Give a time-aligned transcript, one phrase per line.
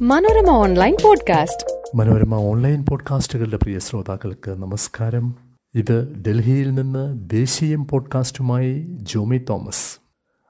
[0.00, 1.96] Manorama online podcast.
[1.96, 5.34] Manorama online പോഡ്കാസ്റ്റുകളുടെ പ്രിയ ശ്രോതാക്കൾക്ക് നമസ്കാരം.
[5.74, 10.00] ഇത് ഡൽഹിയിൽ നിന്ന് ദേശീയം പോഡ്കാസ്റ്റുമായി ജോമി തോമസ്.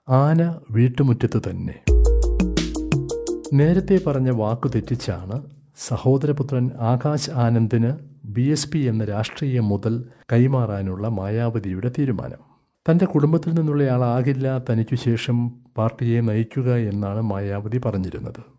[0.08, 1.74] ആന വീട്ടുമുറ്റത്ത് തന്നെ.
[3.53, 5.43] നേരത്തെ പറഞ്ഞ വാക്കു തെറ്റിച്ചാണ്
[5.77, 7.93] സഹോദരപുത്രൻ ആകാശ് ആനന്ദിന്
[8.25, 12.59] ബി എസ് പി എന്ന രാഷ്ട്രീയ മുതൽ കൈമാറാനുള്ള മായാവതിയുടെ തീരുമാനം.
[12.91, 18.57] തന്റെ കുടുംബത്തിൽ നിന്നുള്ളയാളാകില്ല തനിക്കു ശേഷം പാർട്ടിയെ നയിക്കുക എന്നാണ് മായാവതി പറഞ്ഞിരുന്നത്.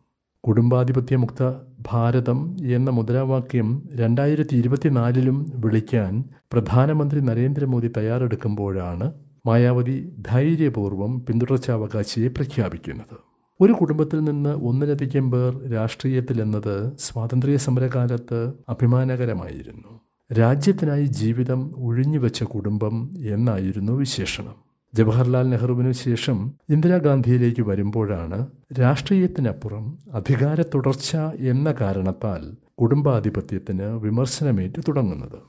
[0.49, 9.11] കുടുംബാധിപത്യമുക്ത ഭാരതം എന്ന മുദ്രാവാക്യം രണ്ടായിരത്തി ഇരുപത്തിനാലിലും വിളിക്കാൻ പ്രധാനമന്ത്രി നരേന്ദ്രമോദി തയ്യാറെടുക്കുമ്പോഴാണ്
[9.45, 13.15] മായാവതി ധൈര്യപൂർവം പിന്തുടർച്ചാവകാശിയെ പ്രഖ്യാപിക്കുന്നത്.
[13.61, 20.01] ഒരു കുടുംബത്തിൽ നിന്ന് ഒന്നിലധികം പേർ രാഷ്ട്രീയത്തിലെന്നത് സ്വാതന്ത്ര്യ സമരകാലത്ത് അഭിമാനകരമായിരുന്നു.
[20.39, 24.68] രാജ്യത്തിനായി ജീവിതം ഒഴിഞ്ഞുവെച്ച കുടുംബം എന്നായിരുന്നു വിശേഷണം.
[24.95, 28.47] ജവഹർലാൽ നെഹ്റുവിനു ശേഷം ഇന്ദിരാഗാന്ധിയിലേക്ക് വരുമ്പോഴാണ്
[28.79, 35.39] രാഷ്ട്രീയത്തിനപ്പുറം അധികാര തുടർച്ച എന്ന കാരണത്താൽ കുടുംബാധിപത്യത്തിന് വിമർശനമേറ്റു തുടങ്ങുന്നത്.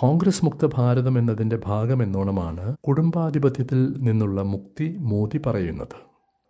[0.00, 5.94] കോൺഗ്രസ് മുക്ത ഭാരതം എന്നതിന്റെ ഭാഗമെന്നോണമാണ് കുടുംബാധിപത്യത്തിൽ നിന്നുള്ള മുക്തി മോദി പറയുന്നത്.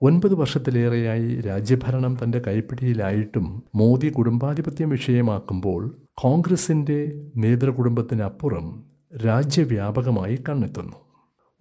[0.02, 8.84] ഒൻപത് വർഷത്തിലേറെയായി രാജ്യഭരണം തന്റെ കൈപ്പിടിയിലായിട്ടും മോദി കുടുംബാധിപത്യം വിഷയമാക്കുമ്പോൾ കോൺഗ്രസിന്റെ നേതൃകുടുംബത്തിനപ്പുറം
[9.26, 11.11] രാജ്യവ്യാപകമായി കണ്ണെത്തുന്നു.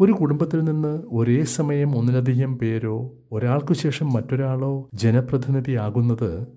[0.02, 6.48] ഒരു കുടുംബത്തിൽ നിന്ന് ഒരേ സമയം ഒന്നിലധികം പേരോ ഒരാൾക്കു ശേഷം മറ്റൊരാളോ ജനപ്രതിനിധിയാകുന്നത്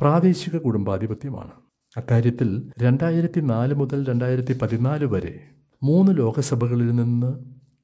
[0.00, 1.50] പ്രാദേശിക കുടുംബാധിപത്യമാണ്.
[1.96, 5.40] അക്കാര്യത്തിൽ രണ്ടായിരത്തി നാല് മുതൽ രണ്ടായിരത്തി പതിനാല് വരെ
[5.82, 7.32] മൂന്ന് ലോകസഭകളിൽ നിന്ന്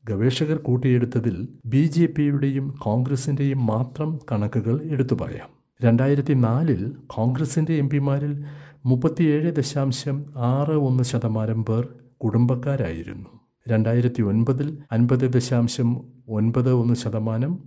[0.05, 5.49] ഗവേഷകർ കൂട്ടിയെടുത്തതിൽ ബി ജെ പിയുടെയും കോൺഗ്രസിന്റെയും മാത്രം കണക്കുകൾ എടുത്തു പറയാം.
[5.83, 8.45] രണ്ടായിരത്തി നാലിൽ കോൺഗ്രസിന്റെ എം പിമാരിൽ
[8.87, 11.89] മുപ്പത്തിയേഴ് ദശാംശം ആറ് ഒന്ന് ശതമാനം പേർ
[12.25, 13.36] കുടുംബക്കാരായിരുന്നു.
[13.69, 15.89] രണ്ടായിരത്തി ഒൻപതിൽ അൻപത് ദശാംശം
[16.29, 17.59] ഒൻപത് ഒന്ന് ശതമാനം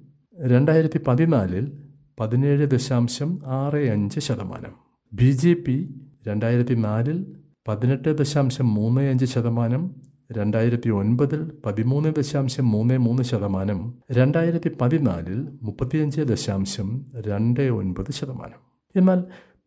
[0.46, 1.72] രണ്ടായിരത്തി പതിനാലിൽ
[2.20, 4.74] പതിനേഴ് ദശാംശം ആറ് അഞ്ച് ശതമാനം.
[5.14, 5.96] ബി ജെ പി
[6.28, 7.26] രണ്ടായിരത്തി നാലിൽ
[7.68, 9.96] പതിനെട്ട് ദശാംശം മൂന്ന് അഞ്ച് ശതമാനം
[10.32, 18.60] രണ്ടായിരത്തി ഒൻപതിൽ പതിമൂന്ന് ദശാംശം മൂന്ന് മൂന്ന് ശതമാനം രണ്ടായിരത്തി പതിനാലിൽ മുപ്പത്തിയഞ്ച് ദശാംശം രണ്ട് ഒൻപത് ശതമാനം.
[18.96, 19.24] എന്നാൽ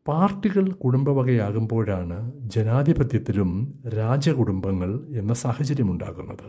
[0.06, 3.50] പാർട്ടികൾ കുടുംബവകയാകുമ്പോഴാണ് ജനാധിപത്യത്തിലും
[3.88, 6.48] രാജകുടുംബങ്ങൾ എന്ന സാഹചര്യമുണ്ടാകുന്നത്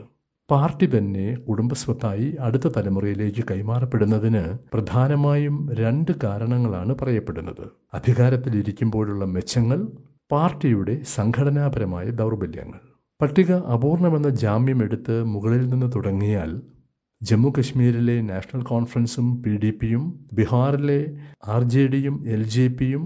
[0.49, 4.41] പാർട്ടി തന്നെ കുടുംബസ്വത്തായി അടുത്ത തലമുറയിലേക്ക് കൈമാറപ്പെടുന്നതിന്
[4.73, 7.71] പ്രധാനമായും രണ്ട് കാരണങ്ങളാണ് പറയപ്പെടുന്നത്.
[7.93, 9.79] അധികാരത്തിലിരിക്കുമ്പോഴുള്ള മെച്ചങ്ങൾ
[10.31, 12.81] പാർട്ടിയുടെ സംഘടനാപരമായ ദൗർബല്യങ്ങൾ.
[13.21, 16.51] പട്ടിക അപൂർണമെന്ന ജാമ്യം എടുത്ത് മുകളിൽ നിന്ന് തുടങ്ങിയാൽ
[17.21, 20.03] ജമ്മു കശ്മീരിലെ നാഷണൽ കോൺഫറൻസും പി ഡി പിയും
[20.33, 21.01] ബീഹാറിലെ
[21.47, 23.03] ആർ ജെ ഡിയും എൽ ജെ പിയും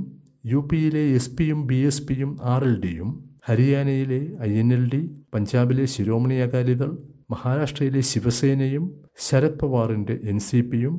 [0.49, 3.09] യു പിയിലെ എസ് പിയും ബി എസ് പിയും ആർ എൽ ഡിയും
[3.47, 4.99] ഹരിയാനയിലെ ഐ എൻ എൽ ഡി
[5.33, 6.91] പഞ്ചാബിലെ ശിരോമണി അകാലിദൾ
[7.33, 8.83] മഹാരാഷ്ട്രയിലെ ശിവസേനയും
[9.25, 10.95] ശരത് പവാറിന്റെ എൻ സി പിയും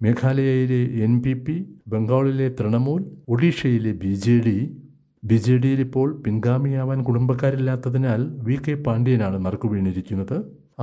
[0.00, 1.56] മേഘാലയയിലെ എൻ പി പി
[1.92, 3.00] ബംഗാളിലെ തൃണമൂൽ
[3.34, 4.56] ഒഡീഷയിലെ B J D.
[5.22, 10.36] B J ഡിയിൽ ഇപ്പോൾ പിൻഗാമിയാവാൻ കുടുംബക്കാരില്ലാത്തതിനാൽ വി കെ പാണ്ഡ്യനാണ് നറുക്കു വീണിരിക്കുന്നത്.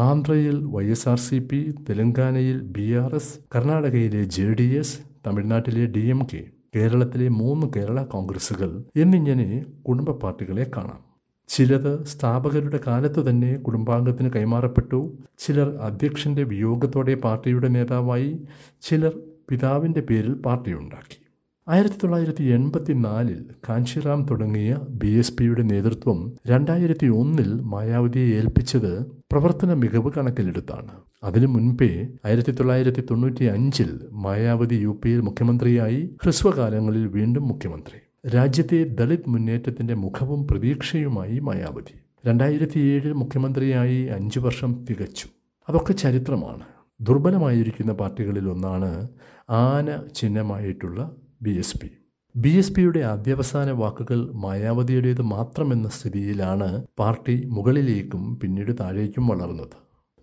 [0.08, 1.60] ആന്ധ്രയിൽ Y S R C P
[1.90, 4.98] തെലങ്കാനയിൽ ബി ആർ എസ് കർണാടകയിലെ ജെ ഡി എസ്
[5.28, 6.44] തമിഴ്നാട്ടിലെ ഡി എം കെ.
[6.76, 11.02] കേരളത്തിലെ മൂന്ന് കേരള കോൺഗ്രസുകൾ എന്നിങ്ങനെ കുടുംബ പാർട്ടികളെ കാണാം.
[11.48, 18.44] ചിലത് സ്ഥാപകരുടെ കാലത്ത് തന്നെ കുടുംബാംഗത്തിന് കൈമാറപ്പെട്ടു ചിലർ അധ്യക്ഷന്റെ വിയോഗത്തോടെ പാർട്ടിയുടെ നേതാവായി
[18.82, 19.14] ചിലർ
[19.50, 21.23] പിതാവിന്റെ പേരിൽ പാർട്ടി പാർട്ടിയുണ്ടാക്കി.
[21.68, 29.74] ആയിരത്തി തൊള്ളായിരത്തി എൺപത്തി നാലിൽ കാഞ്ചിറാം തുടങ്ങിയ ബി എസ് പിയുടെ നേതൃത്വം രണ്ടായിരത്തി ഒന്നിൽ മായാവതിയെ ഏൽപ്പിച്ചത് പ്രവർത്തന
[29.74, 30.92] മികവ് കണക്കിലെടുത്താണ്.
[31.24, 38.30] അതിനു മുൻപേ ആയിരത്തി തൊള്ളായിരത്തി തൊണ്ണൂറ്റി അഞ്ചിൽ മായാവതി യു പിയിൽ മുഖ്യമന്ത്രിയായി ഹ്രസ്വകാലങ്ങളിൽ വീണ്ടും മുഖ്യമന്ത്രി.
[38.30, 42.00] രാജ്യത്തെ ദളിത് മുന്നേറ്റത്തിന്റെ മുഖവും പ്രതീക്ഷയുമായി മായാവതി.
[42.26, 45.28] രണ്ടായിരത്തി ഏഴിൽ മുഖ്യമന്ത്രിയായി അഞ്ചു വർഷം തികച്ചു.
[45.70, 46.64] അതൊക്കെ ചരിത്രമാണ്.
[47.02, 49.08] ദുർബലമായിരിക്കുന്ന പാർട്ടികളിൽ ഒന്നാണ്
[49.50, 51.12] ആന ചിഹ്നമായിട്ടുള്ള
[51.44, 51.88] B S P.
[52.36, 59.76] B S പിയുടെ അധ്യവസാന വാക്കുകൾ മായാവതിയുടേത് മാത്രമെന്ന സ്ഥിതിയിലാണ് പാർട്ടി മുകളിലേക്കും പിന്നീട് താഴേക്കും വളർന്നത്.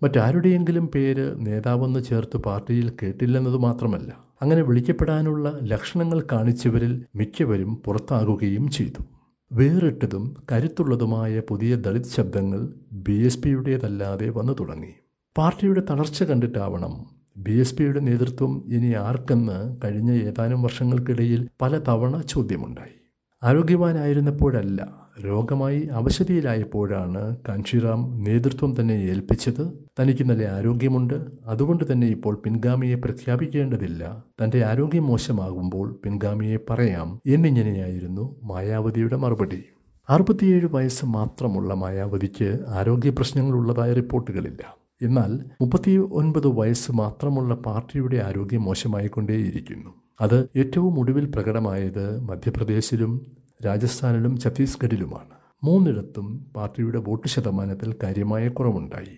[0.03, 4.11] മറ്റാരുടെയെങ്കിലും പേര് നേതാവെന്ന് ചേർത്ത് പാർട്ടിയിൽ കേട്ടില്ലെന്നത് മാത്രമല്ല
[4.41, 9.03] അങ്ങനെ വിളിക്കപ്പെടാനുള്ള ലക്ഷണങ്ങൾ കാണിച്ചവരിൽ മിക്കവരും പുറത്താകുകയും ചെയ്തു.
[9.51, 12.61] വേറിട്ടതും കരുത്തുള്ളതുമായ പുതിയ ദളിത് ശബ്ദങ്ങൾ
[12.91, 14.93] ബി എസ് പിയുടേതല്ലാതെ വന്നു തുടങ്ങി.
[15.37, 22.95] പാർട്ടിയുടെ തളർച്ച കണ്ടിട്ടാവണം ബി എസ് പിയുടെ നേതൃത്വം ഇനി ആർക്കെന്ന് കഴിഞ്ഞ ഏതാനും വർഷങ്ങൾക്കിടയിൽ പല തവണ ചോദ്യമുണ്ടായി.
[23.43, 29.73] ആരോഗ്യവാനായിരുന്നപ്പോഴല്ല രോഗമായി അവശതയിലായപ്പോഴാണ് കാഞ്ചിറാം നേതൃത്വം തന്നെ ഏൽപ്പിച്ചത്.
[29.99, 31.25] തനിക്ക് നല്ല ആരോഗ്യമുണ്ട്.
[31.45, 34.23] അതുകൊണ്ട് തന്നെ ഇപ്പോൾ പിൻഗാമിയെ പ്രഖ്യാപിക്കേണ്ടതില്ല.
[34.43, 39.63] തന്റെ ആരോഗ്യം മോശമാകുമ്പോൾ പിൻഗാമിയെ പറയാം എന്നിങ്ങനെയായിരുന്നു മായാവതിയുടെ മറുപടി.
[40.09, 44.80] അറുപത്തിയേഴ് വയസ്സ് മാത്രമുള്ള മായാവതിക്ക് ആരോഗ്യ പ്രശ്നങ്ങളുള്ളതായ റിപ്പോർട്ടുകളില്ല.
[45.01, 45.31] എന്നാൽ
[45.61, 49.91] മുപ്പത്തി ഒൻപത് വയസ്സ് മാത്രമുള്ള പാർട്ടിയുടെ ആരോഗ്യം മോശമായിക്കൊണ്ടേയിരിക്കുന്നു.
[50.21, 53.25] അത് ഏറ്റവും ഒടുവിൽ പ്രകടമായത് മധ്യപ്രദേശിലും
[53.65, 55.33] രാജസ്ഥാനിലും ഛത്തീസ്ഗഡിലുമാണ്.
[55.63, 59.17] മൂന്നിടത്തും പാർട്ടിയുടെ വോട്ട് ശതമാനത്തിൽ കാര്യമായ കുറവുണ്ടായി.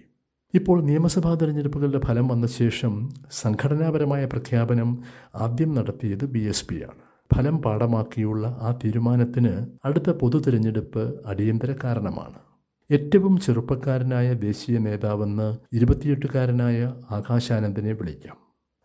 [0.54, 4.90] ഇപ്പോൾ നിയമസഭാ തെരഞ്ഞെടുപ്പുകളുടെ ഫലം വന്ന ശേഷം സംഘടനാപരമായ പ്രഖ്യാപനം
[5.36, 7.00] ആദ്യം നടത്തിയത് ബി എസ് പി ആണ്
[7.36, 9.54] ഫലം പാഠമാക്കിയുള്ള ആ തീരുമാനത്തിന്
[9.86, 12.53] അടുത്ത പൊതു തിരഞ്ഞെടുപ്പ് അടിയന്തര കാരണമാണ്.
[12.92, 18.38] ഏറ്റവും ചെറുപ്പക്കാരനായ ദേശീയ നേതാവെന്ന് ഇരുപത്തിയെട്ടുകാരനായ ആകാശാനന്ദനെ വിളിക്കാം.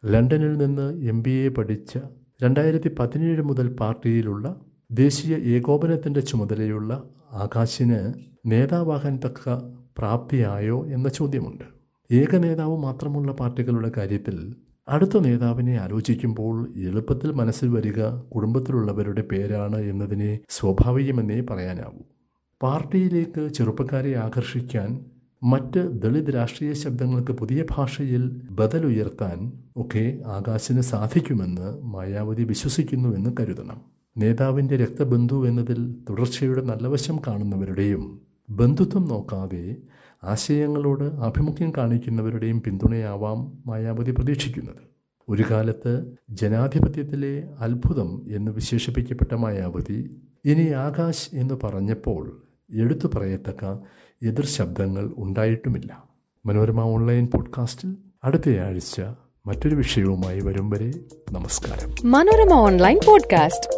[0.05, 1.99] ലണ്ടനിൽ നിന്ന് എം ബി എ പഠിച്ച
[2.43, 4.61] രണ്ടായിരത്തി പതിനേഴ് മുതൽ പാർട്ടിയിലുള്ള
[4.91, 6.93] ദേശീയ ഏകോപനത്തിന്റെ ചുമതലയുള്ള
[7.33, 8.13] ആകാശിന്
[8.47, 9.55] നേതാവാകാൻ തക്ക
[9.99, 11.65] പ്രാപ്തിയായോ എന്ന ചോദ്യമുണ്ട്.
[12.13, 14.55] ഏക നേതാവ് മാത്രമുള്ള പാർട്ടികളുടെ കാര്യത്തിൽ
[14.89, 22.18] അടുത്ത നേതാവിനെ ആലോചിക്കുമ്പോൾ എളുപ്പത്തിൽ മനസ്സിൽ വരിക കുടുംബത്തിലുള്ളവരുടെ പേരാണ് എന്നതിനെ സ്വാഭാവികമെന്നേ പറയാനാവൂ.
[22.63, 25.05] പാർട്ടിയിലേക്ക് ചെറുപ്പക്കാരെ ആകർഷിക്കാൻ
[25.43, 33.81] മറ്റ് ദളിത് രാഷ്ട്രീയ ശബ്ദങ്ങൾക്ക് പുതിയ ഭാഷയിൽ ബദലുയർത്താൻ ഒക്കെ ആകാശിന് സാധിക്കുമെന്ന് മായാവതി വിശ്വസിക്കുന്നുവെന്ന് കരുതണം.
[34.17, 38.21] നേതാവിന്റെ രക്തബന്ധു എന്നതിൽ തുടർച്ചയുടെ നല്ലവശം കാണുന്നവരുടെയും
[38.51, 39.77] ബന്ധുത്വം നോക്കാതെ
[40.25, 44.83] ആശയങ്ങളോട് ആഭിമുഖ്യം കാണിക്കുന്നവരുടെയും പിന്തുണയാവാം മായാവതി പ്രതീക്ഷിക്കുന്നത്.
[45.29, 45.93] ഒരു കാലത്ത്
[46.31, 52.43] ജനാധിപത്യത്തിലെ അത്ഭുതം എന്ന് വിശേഷിപ്പിക്കപ്പെട്ട മായാവതി ഇനി ആകാശ് എന്ന് പറഞ്ഞപ്പോൾ
[52.75, 53.65] എടുത്തു പറയത്തക്ക
[54.23, 56.05] എതിർ ശബ്ദങ്ങൾ ഉണ്ടായിട്ടുമില്ല.
[56.47, 59.01] മനോരമ ഓൺലൈൻ പോഡ്കാസ്റ്റിൽ അടുത്തയാഴ്ച
[59.47, 60.93] മറ്റൊരു വിഷയവുമായി വരും വരെ
[61.33, 62.11] നമസ്കാരം.
[62.11, 63.78] Manorama online podcast.